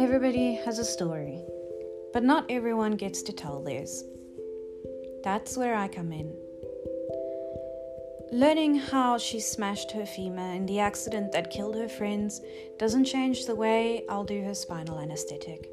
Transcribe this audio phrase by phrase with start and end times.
[0.00, 1.44] Everybody has a story,
[2.14, 4.02] but not everyone gets to tell theirs.
[5.22, 6.34] That's where I come in.
[8.32, 12.40] Learning how she smashed her femur in the accident that killed her friends
[12.78, 15.68] doesn't change the way I'll do her spinal anesthetic,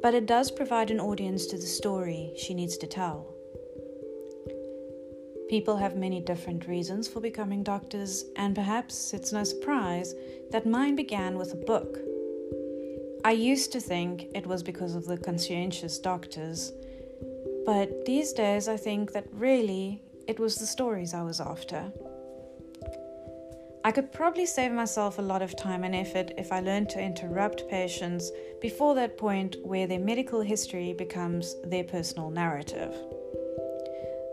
[0.00, 3.34] but it does provide an audience to the story she needs to tell.
[5.48, 10.14] People have many different reasons for becoming doctors, and perhaps it's no surprise
[10.52, 11.98] that mine began with a book.
[13.22, 16.72] I used to think it was because of the conscientious doctors,
[17.66, 21.92] but these days I think that really it was the stories I was after.
[23.84, 27.00] I could probably save myself a lot of time and effort if I learned to
[27.00, 28.30] interrupt patients
[28.62, 32.94] before that point where their medical history becomes their personal narrative.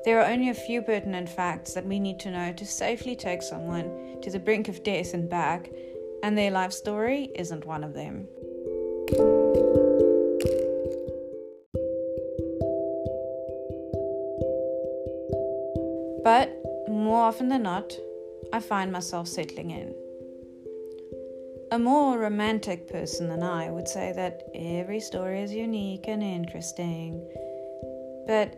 [0.05, 3.41] There are only a few pertinent facts that we need to know to safely take
[3.41, 5.69] someone to the brink of death and back,
[6.23, 8.27] and their life story isn't one of them.
[16.23, 16.51] But
[16.89, 17.95] more often than not,
[18.51, 19.95] I find myself settling in.
[21.71, 27.25] A more romantic person than I would say that every story is unique and interesting,
[28.27, 28.55] but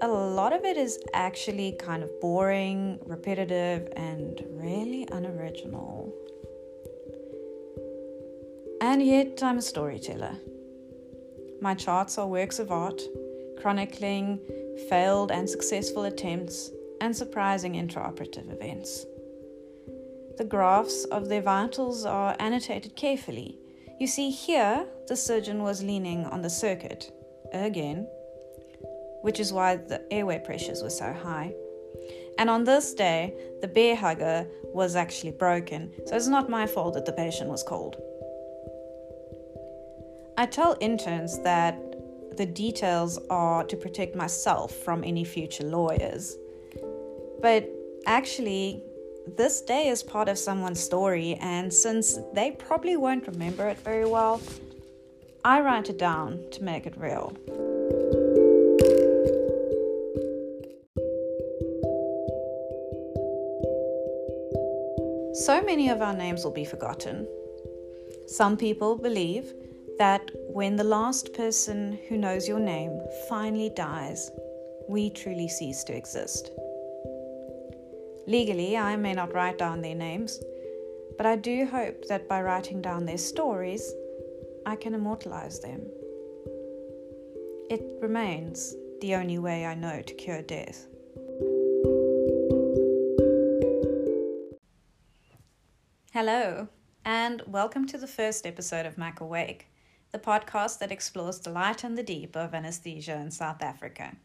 [0.00, 6.14] a lot of it is actually kind of boring, repetitive, and really unoriginal.
[8.80, 10.36] And yet, I'm a storyteller.
[11.60, 13.02] My charts are works of art,
[13.60, 14.40] chronicling
[14.88, 19.04] failed and successful attempts and surprising intraoperative events.
[20.38, 23.58] The graphs of their vitals are annotated carefully.
[23.98, 27.12] You see, here the surgeon was leaning on the circuit,
[27.52, 28.08] again,
[29.20, 31.52] which is why the airway pressures were so high.
[32.38, 36.94] And on this day, the Bair Hugger was actually broken, so it's not my fault
[36.94, 37.96] that the patient was cold.
[40.40, 41.76] I tell interns that
[42.38, 46.38] the details are to protect myself from any future lawyers.
[47.42, 47.68] But
[48.06, 48.82] actually,
[49.36, 54.06] this day is part of someone's story, and since they probably won't remember it very
[54.06, 54.40] well,
[55.44, 57.36] I write it down to make it real.
[65.34, 67.28] So many of our names will be forgotten.
[68.26, 69.52] Some people believe
[70.00, 74.30] that when the last person who knows your name finally dies,
[74.88, 76.52] we truly cease to exist.
[78.26, 80.42] Legally, I may not write down their names,
[81.18, 83.92] but I do hope that by writing down their stories,
[84.64, 85.82] I can immortalize them.
[87.68, 90.86] It remains the only way I know to cure death.
[96.14, 96.68] Hello,
[97.04, 99.69] and welcome to the first episode of Mac Awake,
[100.12, 104.16] the podcast that explores the light and the deep of anesthesia in South Africa.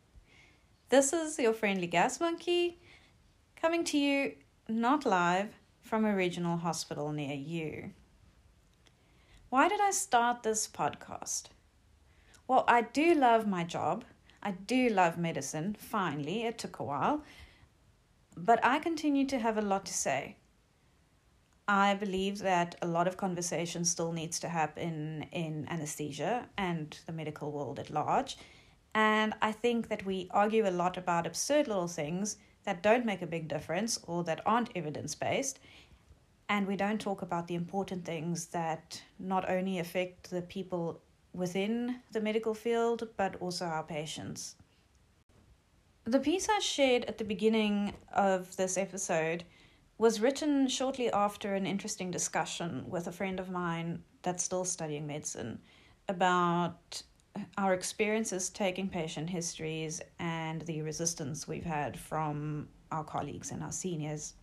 [0.89, 2.79] This is your friendly gas monkey
[3.55, 4.33] coming to you
[4.67, 5.49] not live
[5.81, 7.91] from a regional hospital near you.
[9.49, 11.45] Why did I start this podcast?
[12.47, 14.03] Well, I do love my job.
[14.41, 15.75] I do love medicine.
[15.79, 17.23] Finally, it took a while.
[18.35, 20.37] But I continue to have a lot to say.
[21.67, 27.11] I believe that a lot of conversation still needs to happen in anesthesia and the
[27.11, 28.37] medical world at large.
[28.93, 33.21] And I think that we argue a lot about absurd little things that don't make
[33.21, 35.59] a big difference or that aren't evidence based.
[36.47, 41.01] And we don't talk about the important things that not only affect the people
[41.33, 44.55] within the medical field, but also our patients.
[46.05, 49.43] The piece I shared at the beginning of this episode
[49.97, 55.07] was written shortly after an interesting discussion with a friend of mine that's still studying
[55.07, 55.59] medicine
[56.09, 57.01] about
[57.57, 63.71] our experiences taking patient histories and the resistance we've had from our colleagues and our
[63.71, 64.33] seniors.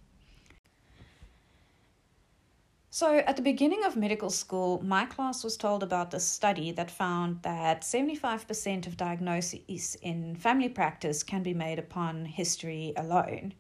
[2.90, 6.90] So, at the beginning of medical school, my class was told about this study that
[6.90, 13.54] found that 75% of diagnoses in family practice can be made upon history alone.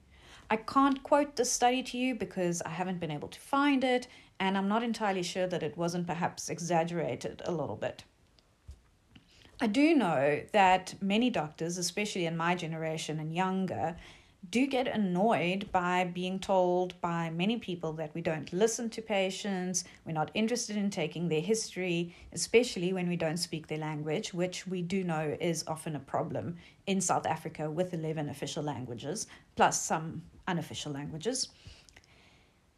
[0.50, 4.06] I can't quote this study to you because I haven't been able to find it,
[4.38, 8.04] and I'm not entirely sure that it wasn't perhaps exaggerated a little bit.
[9.60, 13.96] I do know that many doctors, especially in my generation and younger,
[14.50, 19.84] do get annoyed by being told by many people that we don't listen to patients,
[20.04, 24.66] we're not interested in taking their history, especially when we don't speak their language, which
[24.66, 26.56] we do know is often a problem
[26.88, 31.48] in South Africa with 11 official languages, plus some unofficial languages.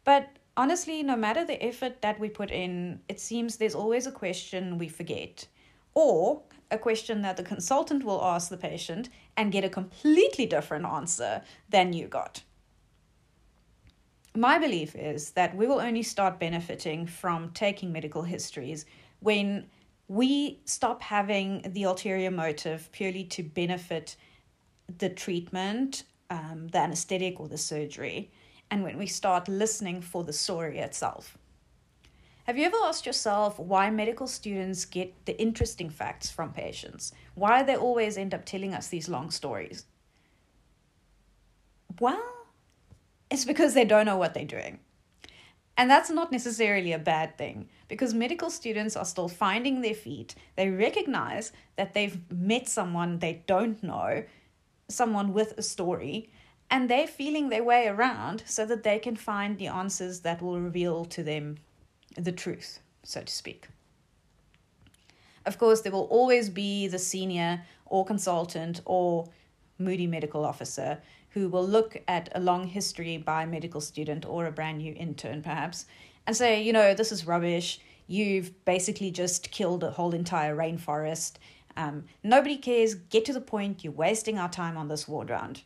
[0.03, 4.11] But honestly, no matter the effort that we put in, it seems there's always a
[4.11, 5.47] question we forget,
[5.93, 10.85] or a question that the consultant will ask the patient and get a completely different
[10.85, 12.43] answer than you got.
[14.35, 18.85] My belief is that we will only start benefiting from taking medical histories
[19.21, 19.67] when
[20.07, 24.17] we stop having the ulterior motive purely to benefit
[24.97, 28.31] the treatment, um, the anesthetic, or the surgery,
[28.71, 31.37] and when we start listening for the story itself.
[32.45, 37.11] Have you ever asked yourself why medical students get the interesting facts from patients?
[37.33, 39.85] Why they always end up telling us these long stories?
[41.99, 42.23] Well,
[43.31, 44.79] it's because they don't know what they're doing.
[45.77, 50.35] And that's not necessarily a bad thing because medical students are still finding their feet.
[50.55, 54.23] They recognize that they've met someone they don't know,
[54.87, 56.29] someone with a story,
[56.69, 60.59] and they're feeling their way around so that they can find the answers that will
[60.59, 61.57] reveal to them
[62.17, 63.67] the truth, so to speak.
[65.45, 69.29] Of course, there will always be the senior or consultant or
[69.77, 70.99] moody medical officer
[71.29, 74.93] who will look at a long history by a medical student or a brand new
[74.93, 75.85] intern, perhaps,
[76.25, 77.79] and say, you know, this is rubbish.
[78.07, 81.33] You've basically just killed a whole entire rainforest.
[81.77, 82.95] Um, nobody cares.
[82.95, 83.83] Get to the point.
[83.83, 85.63] You're wasting our time on this ward round.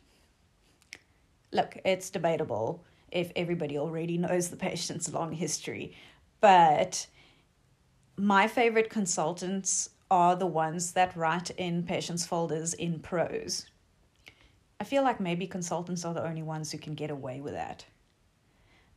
[1.52, 5.96] Look, it's debatable if everybody already knows the patient's long history,
[6.40, 7.06] but
[8.16, 13.66] my favorite consultants are the ones that write in patients' folders in prose.
[14.80, 17.84] I feel like maybe consultants are the only ones who can get away with that.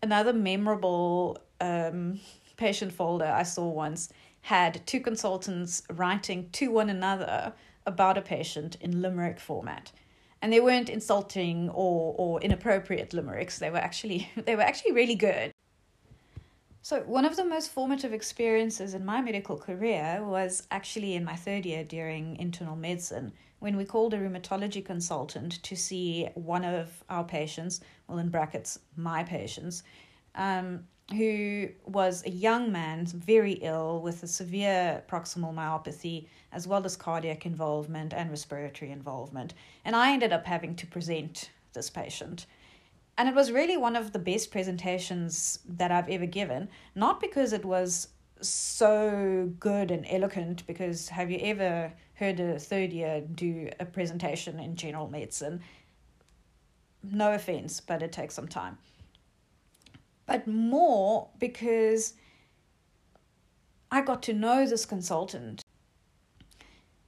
[0.02, 2.20] Another memorable um,
[2.58, 4.10] patient folder I saw once
[4.44, 7.54] had two consultants writing to one another
[7.86, 9.92] about a patient in limerick format.
[10.42, 13.60] And they weren't insulting or, or inappropriate limericks.
[13.60, 15.52] They were actually they were actually really good.
[16.82, 21.38] So, one of the most formative experiences in my medical career was actually in my
[21.38, 27.02] third year during internal medicine when we called a rheumatology consultant to see one of
[27.10, 27.80] our patients,
[28.10, 29.84] well, in brackets, my patients,
[30.36, 36.86] um, who was a young man, very ill with a severe proximal myopathy, as well
[36.86, 39.54] as cardiac involvement and respiratory involvement.
[39.84, 42.46] And I ended up having to present this patient.
[43.18, 47.54] And it was really one of the best presentations that I've ever given, not because
[47.54, 48.08] it was
[48.42, 54.60] so good and eloquent, because have you ever heard a third year do a presentation
[54.60, 55.62] in general medicine?
[57.04, 58.78] No offense, but it takes some time.
[60.26, 62.14] But more because
[63.92, 65.62] I got to know this consultant.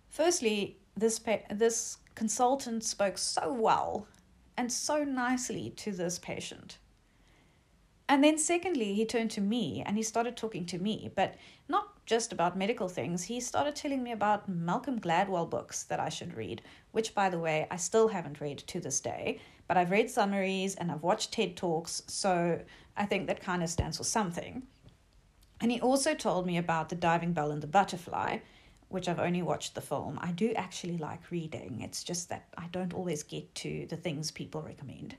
[0.10, 1.20] Firstly, this
[1.50, 4.08] this consultant spoke so well
[4.58, 6.78] and so nicely to this patient.
[8.08, 11.36] And then, secondly, he turned to me and he started talking to me, but
[11.68, 13.24] not just about medical things.
[13.24, 16.62] He started telling me about Malcolm Gladwell books that I should read,
[16.92, 20.75] which, by the way, I still haven't read to this day, but I've read summaries
[20.75, 22.62] and I've watched TED Talks, so
[22.96, 24.63] I think that kind of stands for something.
[25.62, 28.40] And he also told me about The Diving Bell and the Butterfly,
[28.90, 31.81] which I've only watched the film, I do actually like reading.
[31.81, 35.16] It's just that I don't always get to the things people recommend.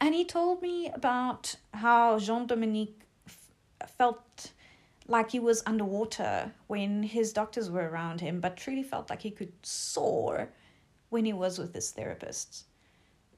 [0.00, 3.00] And he told me about how Jean Dominique
[3.96, 4.52] felt
[5.08, 9.30] like he was underwater when his doctors were around him, but truly felt like he
[9.30, 10.50] could soar
[11.08, 12.64] when he was with his therapists.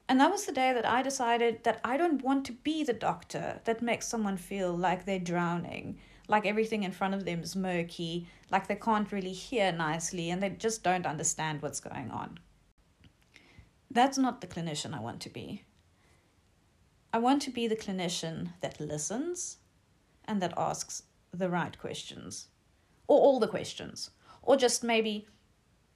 [0.07, 2.93] And that was the day that I decided that I don't want to be the
[2.93, 5.97] doctor that makes someone feel like they're drowning
[6.31, 10.41] like everything in front of them is murky, like they can't really hear nicely, and
[10.41, 12.39] they just don't understand what's going on.
[13.91, 15.63] That's not the clinician I want to be.
[17.13, 19.57] I want to be the clinician that listens
[20.23, 22.47] and that asks the right questions,
[23.07, 24.11] or all the questions,
[24.41, 25.27] or just maybe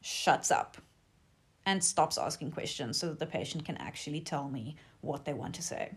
[0.01, 0.77] shuts up
[1.65, 5.55] and stops asking questions so that the patient can actually tell me what they want
[5.55, 5.91] to say.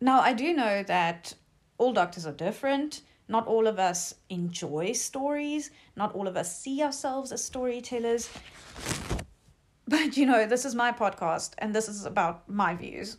[0.00, 1.34] Now, I do know that
[1.78, 3.02] all doctors are different.
[3.28, 5.70] Not all of us enjoy stories.
[5.96, 8.30] Not all of us see ourselves as storytellers.
[9.88, 13.18] But you know, this is my podcast and this is about my views.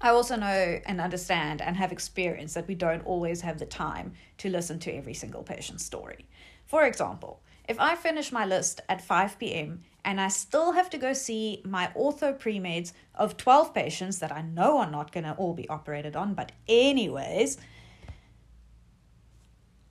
[0.00, 4.12] I also know and understand and have experience that we don't always have the time
[4.38, 6.26] to listen to every single patient's story.
[6.66, 9.82] For example, if I finish my list at 5 p.m.
[10.04, 14.42] and I still have to go see my ortho pre-meds of 12 patients that I
[14.42, 17.58] know are not going to all be operated on, but anyways,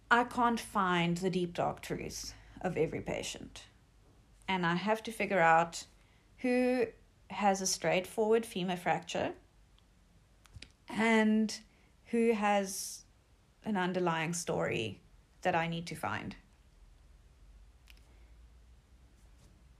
[0.09, 3.65] I can't find the deep dark truth of every patient.
[4.47, 5.83] And I have to figure out
[6.37, 6.85] who
[7.29, 9.33] has a straightforward femur fracture
[10.89, 11.60] and
[12.06, 13.03] who has
[13.65, 15.01] an underlying story
[15.41, 16.36] that I need to find.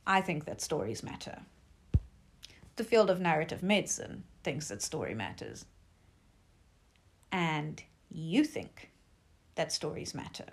[0.06, 1.40] I think that stories matter.
[2.78, 5.66] The field of narrative medicine thinks that story matters.
[7.32, 8.92] And you think
[9.56, 10.46] that stories matter.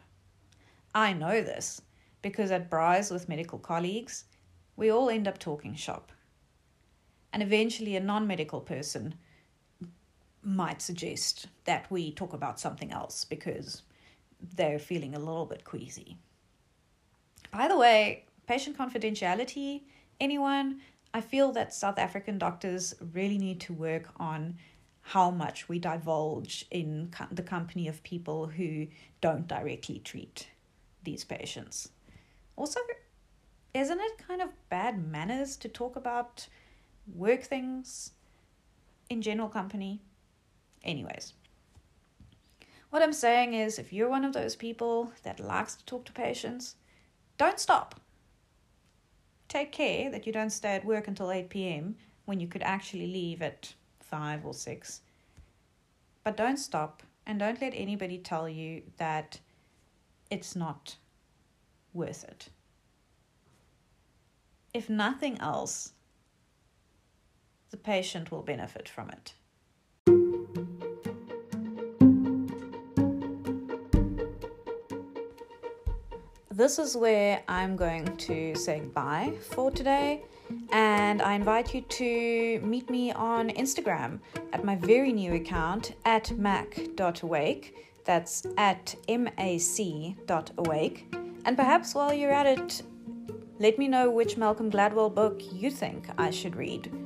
[0.94, 1.82] I know this
[2.22, 4.24] because at Braais with medical colleagues,
[4.76, 6.10] we all end up talking shop.
[7.32, 9.14] And eventually, a non medical person
[10.44, 13.82] might suggest that we talk about something else because
[14.56, 16.16] they're feeling a little bit queasy.
[17.50, 19.82] By the way, patient confidentiality,
[20.20, 20.80] anyone,
[21.12, 24.56] I feel that South African doctors really need to work on
[25.02, 28.86] how much we divulge in the company of people who
[29.20, 30.48] don't directly treat
[31.04, 31.90] these patients.
[32.56, 32.80] Also,
[33.74, 36.48] isn't it kind of bad manners to talk about
[37.14, 38.12] work things
[39.10, 40.00] in general company?
[40.84, 41.32] Anyways,
[42.90, 46.12] what I'm saying is if you're one of those people that likes to talk to
[46.12, 46.76] patients,
[47.38, 48.00] don't stop.
[49.48, 51.96] Take care that you don't stay at work until 8 p.m.
[52.26, 55.00] when you could actually leave at 5 or 6.
[56.22, 59.40] But don't stop and don't let anybody tell you that
[60.30, 60.96] it's not
[61.92, 62.48] worth it.
[64.72, 65.92] If nothing else,
[67.70, 69.34] the patient will benefit from it.
[76.56, 80.22] This is where I'm going to say goodbye for today.
[80.70, 84.20] And I invite you to meet me on Instagram
[84.52, 87.74] at my very new account at mac.awake.
[88.04, 91.06] That's at mac.awake.
[91.44, 92.82] And perhaps while you're at it,
[93.58, 97.03] let me know which Malcolm Gladwell book you think I should read.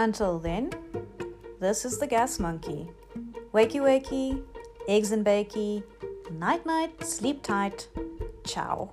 [0.00, 0.70] Until then,
[1.60, 2.88] this is the Gas Monkey.
[3.52, 4.42] Wakey wakey,
[4.88, 5.82] eggs and bakey,
[6.30, 7.86] night night, sleep tight.
[8.42, 8.90] Ciao.